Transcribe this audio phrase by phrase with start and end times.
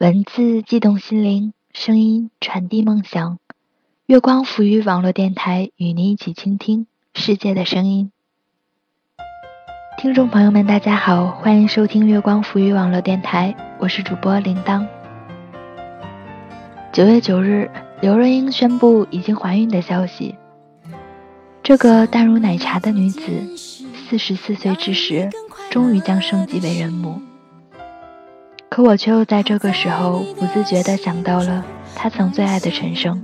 [0.00, 3.38] 文字激动心灵，声音传递梦想。
[4.06, 8.10] 月光浮于网络电台，与您一起倾听世界的声音。
[9.96, 14.84] 听众朋友们，大家好，欢迎收听月光浮于网络电台，我是主播铃铛。
[16.92, 17.70] 九月九日，
[18.00, 20.34] 刘若英宣布已经怀孕的消息。
[21.62, 23.20] 这个淡如奶茶的女子，
[23.56, 25.30] 四十四岁之时，
[25.70, 27.22] 终于将升级为人母。
[28.74, 33.22] 可我却又在这个时候不自觉地想到了他曾最爱的陈升。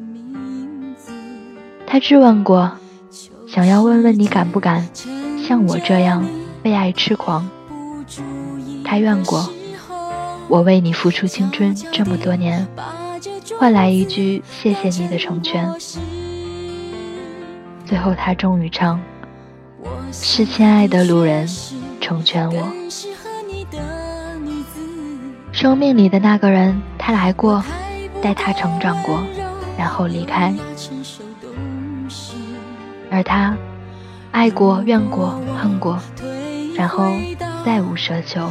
[1.84, 2.70] 他质问过，
[3.48, 4.88] 想要问问你敢不敢
[5.44, 6.24] 像我这样
[6.62, 7.50] 为爱痴狂。
[8.84, 9.50] 他怨过，
[10.46, 12.64] 我为你付出青春这么多年，
[13.58, 15.68] 换来一句谢谢你的成全。
[17.84, 19.00] 最后他终于唱，
[20.12, 21.48] 是亲爱的路人
[22.00, 22.68] 成全我。
[25.60, 27.62] 生命里的那个人，他来过，
[28.22, 29.22] 带他成长过，
[29.76, 30.54] 然后离开；
[33.10, 33.54] 而他
[34.30, 36.00] 爱过、怨过、恨过，
[36.74, 37.12] 然后
[37.62, 38.48] 再无奢求。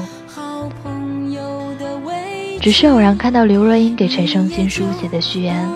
[2.62, 5.68] 只是偶然看到刘若英给陈升新书写的序言，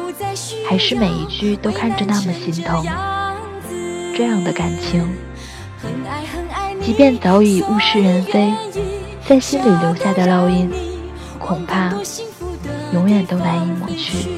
[0.70, 2.86] 还是每一句都看着那么心疼。
[4.16, 5.04] 这样的感情，
[6.80, 8.54] 即便早已物是人非，
[9.26, 10.93] 在心里留下的烙印。
[11.46, 11.92] 恐怕
[12.94, 14.30] 永远都难以抹去。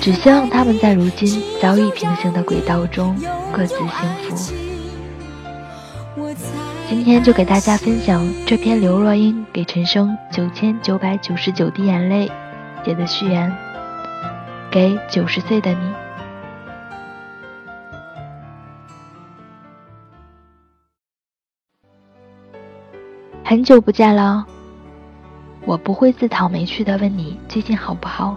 [0.00, 3.14] 只希望他们在如今早已平行的轨道中
[3.52, 3.88] 各自幸
[4.22, 4.54] 福。
[6.88, 12.30] 今天就给大家分享这篇刘若英给陈升九千九百九十九滴眼泪
[12.84, 13.54] 写的序言，
[14.70, 15.94] 给九十岁的你。
[23.44, 24.46] 很久不见了。
[25.66, 28.36] 我不会自讨没趣的问你最近好不好，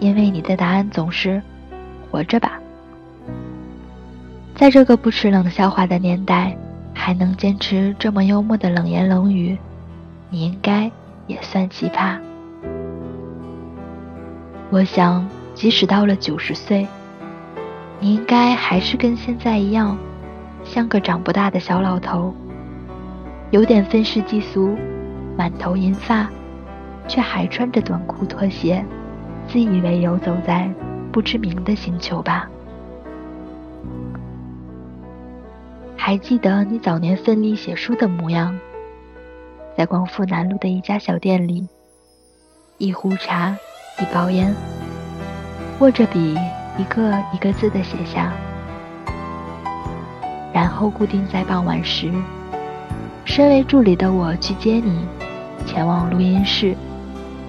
[0.00, 1.40] 因为你的答案总是
[2.10, 2.58] “活着吧”。
[4.56, 6.56] 在这个不吃冷笑话的年代，
[6.92, 9.56] 还能坚持这么幽默的冷言冷语，
[10.28, 10.90] 你应该
[11.28, 12.18] 也算奇葩。
[14.70, 15.24] 我想，
[15.54, 16.84] 即使到了九十岁，
[18.00, 19.96] 你应该还是跟现在一样，
[20.64, 22.34] 像个长不大的小老头，
[23.52, 24.76] 有点愤世嫉俗。
[25.36, 26.28] 满头银发，
[27.08, 28.84] 却还穿着短裤拖鞋，
[29.48, 30.70] 自以为游走在
[31.12, 32.48] 不知名的星球吧？
[35.96, 38.58] 还记得你早年奋力写书的模样，
[39.76, 41.66] 在光复南路的一家小店里，
[42.78, 43.56] 一壶茶，
[43.98, 44.54] 一包烟，
[45.80, 46.38] 握着笔，
[46.76, 48.32] 一个一个字的写下，
[50.52, 52.12] 然后固定在傍晚时，
[53.24, 55.06] 身为助理的我去接你。
[55.66, 56.74] 前往录音室，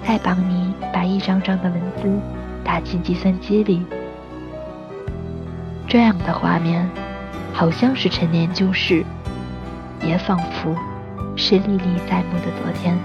[0.07, 2.09] 再帮你把一张张的文字
[2.63, 3.85] 打进计算机里。
[5.87, 6.89] 这样的画面，
[7.53, 9.05] 好像是陈年旧事，
[10.01, 10.75] 也仿佛
[11.35, 12.97] 是历历在目的昨天。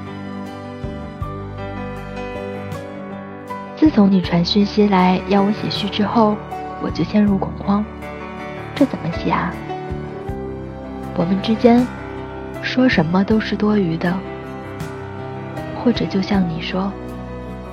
[3.77, 6.37] 自从你传讯息来要我写序之后，
[6.83, 7.85] 我就陷入恐慌。
[8.75, 9.53] 这怎么写啊？
[11.17, 11.87] 我们之间
[12.63, 14.15] 说什么都是多余的。
[15.83, 16.93] 或者就像你说，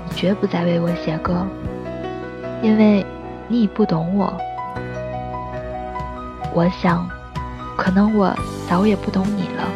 [0.06, 1.45] 你绝不再为我写歌，
[2.62, 3.06] 因为
[3.47, 4.34] 你已不懂我。
[6.53, 7.07] 我想，
[7.75, 8.34] 可能我
[8.69, 9.69] 早也不懂你了。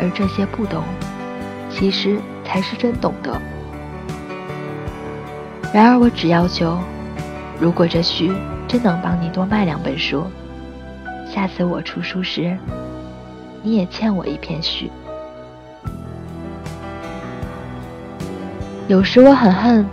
[0.00, 0.82] 而这些不懂，
[1.70, 3.40] 其实才是真懂得。
[5.72, 6.78] 然而我只要求，
[7.60, 8.32] 如果这序
[8.66, 10.24] 真能帮你多卖两本书，
[11.32, 12.56] 下次我出书时，
[13.62, 14.90] 你也欠我一篇序。
[18.92, 19.88] 有时我很恨，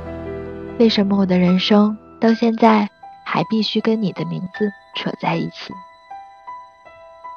[0.78, 2.90] 为什么我的人生到现在
[3.24, 5.74] 还必须跟你的名字扯在一起？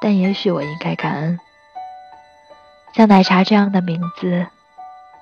[0.00, 1.38] 但也许我应该感恩，
[2.96, 4.44] 像奶茶这样的名字，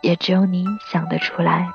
[0.00, 1.70] 也只有你想得出来。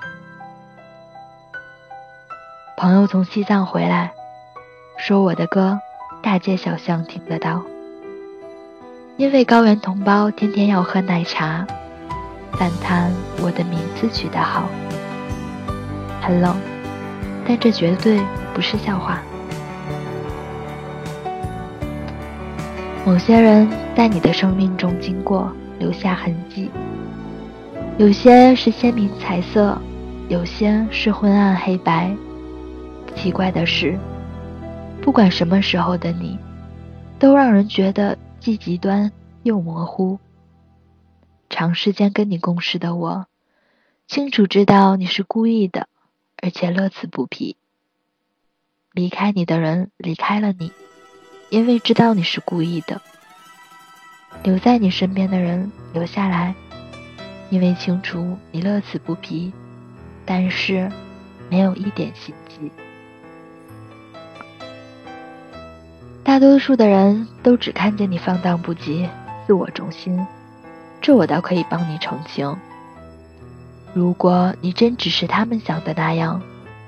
[2.75, 4.13] 朋友从西藏回来，
[4.97, 5.79] 说我的歌
[6.23, 7.61] 大街小巷听得到，
[9.18, 11.68] 因为高原同胞天天要喝奶茶。
[12.57, 13.12] 赞叹
[13.42, 14.68] 我的名字取得好，
[16.22, 16.56] 很冷，
[17.48, 18.19] 但这绝对
[18.54, 19.22] 不是笑话。
[23.06, 26.72] 某些人在你的生命中经过，留下痕迹，
[27.98, 29.78] 有些是鲜明彩色，
[30.28, 32.12] 有些是昏暗黑白。
[33.16, 33.98] 奇怪的是，
[35.02, 36.38] 不管什么时候的你，
[37.19, 39.12] 都让人觉得既极端
[39.44, 40.18] 又模糊。
[41.56, 43.28] 长时间跟你共事的我，
[44.07, 45.88] 清楚知道你是故意的，
[46.44, 47.56] 而且乐此不疲。
[48.92, 50.74] 离开你的人离开了你，
[51.50, 53.00] 因为知道你是故意的；
[54.44, 56.54] 留在你身边的人留下来，
[57.50, 59.54] 因为清楚你乐此不疲，
[60.25, 60.92] 但是
[61.50, 62.69] 没有一点心机。
[66.22, 69.10] 大多数的人都只看见你放荡不羁、
[69.48, 70.28] 自我中心，
[71.06, 72.57] 这我倒可以帮你澄清。
[73.94, 76.42] 如果你真只是他们想的那样，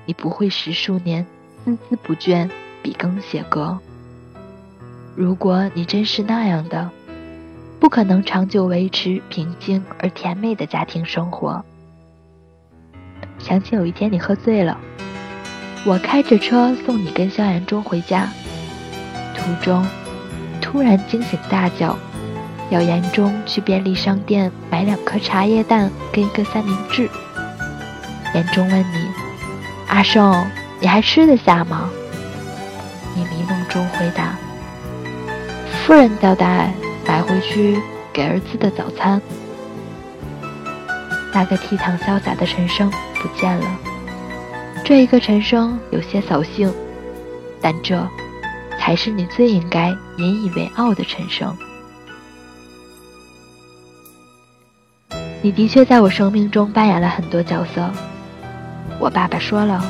[0.07, 1.23] 你不会十数年。
[1.67, 2.49] 孜孜不倦，
[2.81, 3.77] 笔耕写歌。
[5.15, 6.89] 如果你真是那样的，
[7.79, 11.63] 不可能长久维持平静而甜美的家庭生活。
[13.37, 14.79] 想起有一天你喝醉了，
[15.85, 18.27] 我开着车送你跟萧炎中回家，
[19.35, 19.85] 途中
[20.59, 21.95] 突然惊醒大叫，
[22.69, 27.09] 要严中去便利商店买两颗茶叶蛋跟一个三明治。
[28.33, 29.07] 严中问你，
[29.87, 30.45] 阿胜。
[30.79, 31.89] 你还吃得下吗？
[33.15, 34.37] 你迷梦中回答
[35.83, 36.71] ：“夫人交代
[37.07, 37.81] 买回去
[38.13, 39.19] 给儿子的早餐。”
[41.33, 43.65] 那个倜傥潇洒的陈生不见了。
[44.83, 46.71] 这一个陈生有些扫兴，
[47.59, 48.07] 但这
[48.79, 49.87] 才是你最应该
[50.17, 51.57] 引以为傲的陈生。
[55.47, 57.89] 你的确在我生命中扮演了很多角色。
[58.99, 59.81] 我爸爸说了。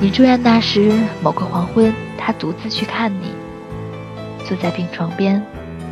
[0.00, 0.92] 你住院那时，
[1.22, 3.28] 某个黄昏，他独自去看你，
[4.44, 5.40] 坐在病床边，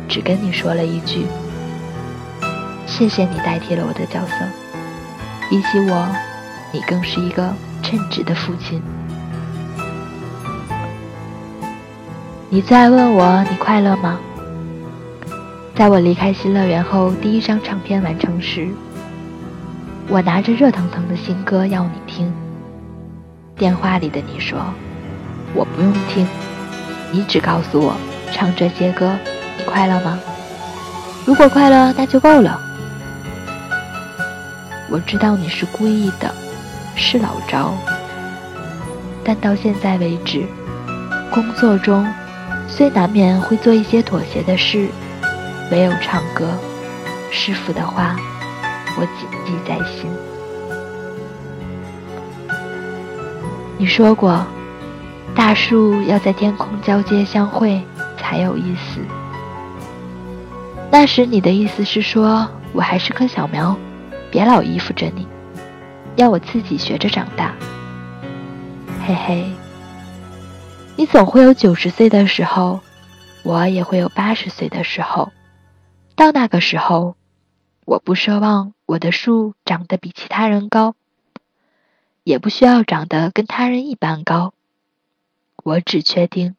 [0.09, 1.25] 只跟你说了一句
[2.85, 4.33] ：“谢谢你代替了我的角色，
[5.49, 6.05] 比起我，
[6.73, 8.83] 你更是一个称职的父亲。”
[12.51, 14.19] 你最爱问我你快乐吗？
[15.75, 18.67] 在我离开新乐园后，第一张唱片完成时，
[20.07, 22.31] 我拿着热腾腾的新歌要你听。
[23.55, 24.59] 电话里的你说
[25.55, 26.27] ：“我不用听，
[27.11, 27.95] 你只告诉我
[28.31, 29.17] 唱这些歌，
[29.57, 30.19] 你快乐吗？
[31.25, 32.61] 如果快乐，那就够了。”
[34.91, 36.31] 我知道你是故意的，
[36.95, 37.73] 是老招，
[39.23, 40.45] 但到现在为止，
[41.31, 42.07] 工作中
[42.67, 44.87] 虽难免会做一些妥协的事，
[45.73, 46.47] 没有唱歌，
[47.31, 48.15] 师傅的话，
[48.95, 50.07] 我谨记在心。
[53.79, 54.45] 你说过，
[55.33, 57.81] 大树要在天空交接相会
[58.19, 59.01] 才有意思。
[60.91, 63.75] 那时你的意思是说我还是棵小苗，
[64.29, 65.27] 别老依附着你，
[66.17, 67.51] 要我自己学着长大。
[69.07, 69.51] 嘿嘿，
[70.95, 72.79] 你总会有九十岁的时候，
[73.41, 75.33] 我也会有八十岁的时候。
[76.15, 77.15] 到那个时候，
[77.85, 80.95] 我不奢望我的树长得比其他人高。
[82.23, 84.53] 也不需要长得跟他人一般高，
[85.61, 86.55] 我只确定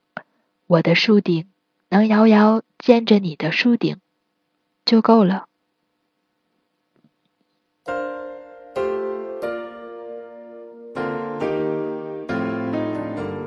[0.67, 1.47] 我的树顶
[1.89, 3.99] 能遥遥见着你的树顶
[4.85, 5.47] 就够了。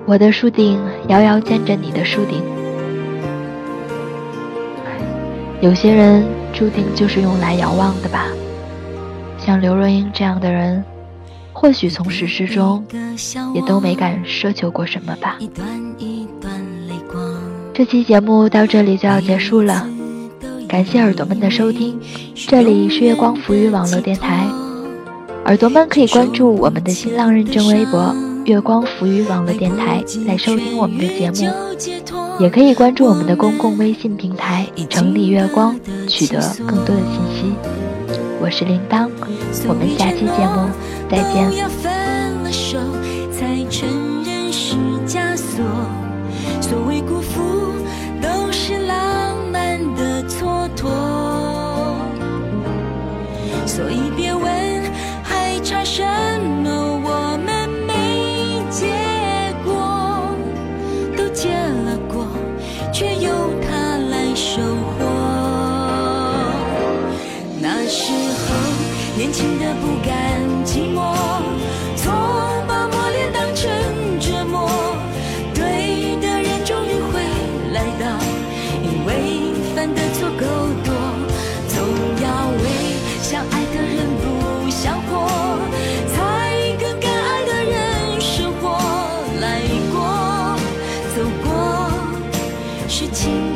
[0.08, 2.42] 我的树顶遥遥见着你的树顶，
[5.60, 6.24] 有些人
[6.54, 8.28] 注定就是用来遥望的吧，
[9.44, 10.84] 像刘若英这样的人。
[11.52, 12.86] 或许从始至终，
[13.56, 15.40] 也都没敢奢求过什么吧。
[17.74, 19.90] 这期节目到这里就要结束了，
[20.68, 22.00] 感谢耳朵们的收听。
[22.36, 24.48] 这里是月光浮语网络电台，
[25.46, 28.16] 耳朵们可以关注我们的新浪认证微博
[28.46, 31.52] “月光浮语网络电台”来收听我们的节目，
[32.40, 35.76] 也可以关注我们的公共微信平台“城里月光”，
[36.08, 37.56] 取得更多的信息。
[38.40, 39.10] 我是铃铛，
[39.68, 40.70] 我们下期节目
[41.10, 41.50] 再见。
[53.66, 54.07] 所以
[92.98, 93.47] 剧情。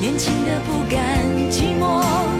[0.00, 1.18] 年轻的不甘
[1.50, 2.39] 寂寞。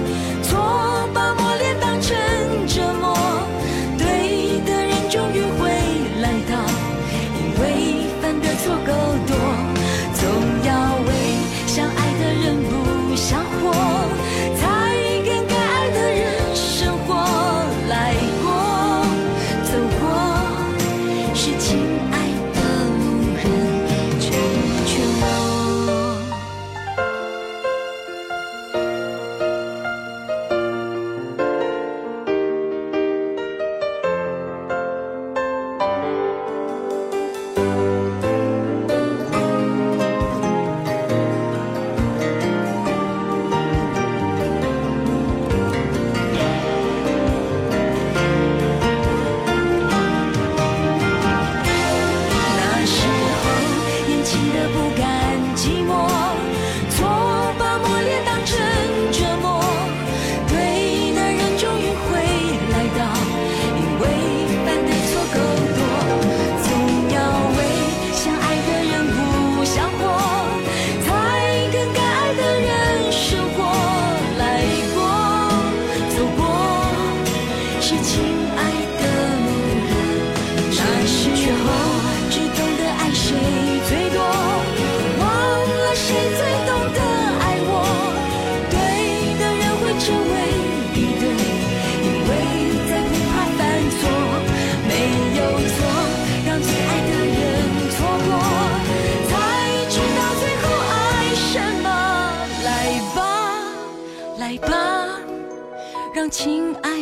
[106.20, 106.99] 让亲爱。